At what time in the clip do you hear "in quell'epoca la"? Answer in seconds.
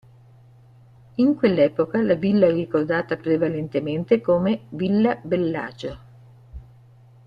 1.17-2.15